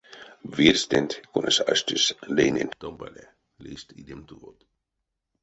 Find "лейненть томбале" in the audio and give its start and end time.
2.35-3.25